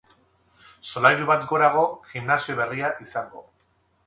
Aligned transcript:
Solairu 0.91 1.27
bat 1.31 1.45
gorago 1.51 1.83
gimnasio 2.09 2.57
berria 2.63 2.91
izango. 3.07 3.47